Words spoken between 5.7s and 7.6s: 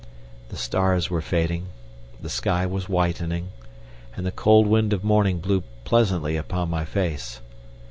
pleasantly upon my face.